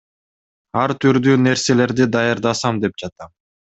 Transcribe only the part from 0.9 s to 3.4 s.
түрдүү нерселерди даярдасам деп жатам.